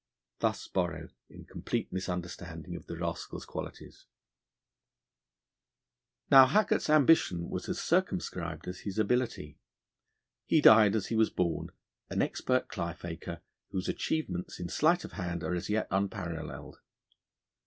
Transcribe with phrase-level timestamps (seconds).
[0.39, 4.07] Thus Borrow, in complete misunderstanding of the rascal's qualities.
[6.31, 9.59] Now, Haggart's ambition was as circumscribed as his ability.
[10.47, 11.69] He died, as he was born,
[12.09, 16.79] an expert cly faker, whose achievements in sleight of hand are as yet unparalleled.